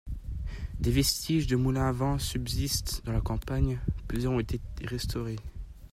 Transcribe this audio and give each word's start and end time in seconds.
Des 0.79 0.89
vestiges 0.89 1.45
de 1.45 1.55
moulins 1.55 1.85
à 1.89 1.91
vent 1.91 2.17
subsistent 2.17 3.03
dans 3.05 3.11
la 3.13 3.21
campagne, 3.21 3.77
plusieurs 4.07 4.33
ont 4.33 4.39
été 4.39 4.59
restaurés. 4.83 5.37